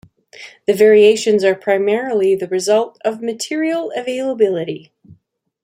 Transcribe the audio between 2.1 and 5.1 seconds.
the result of material availability.